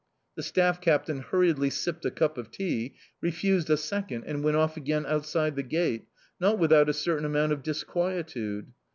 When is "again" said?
4.75-5.05